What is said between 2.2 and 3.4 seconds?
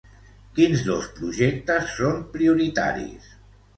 prioritaris?